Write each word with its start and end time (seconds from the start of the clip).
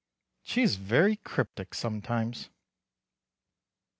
She 0.41 0.63
is 0.63 0.77
very 0.77 1.17
cryptic 1.17 1.75
sometimes. 1.75 2.49